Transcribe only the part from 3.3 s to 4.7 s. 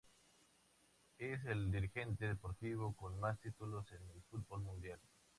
títulos en el fútbol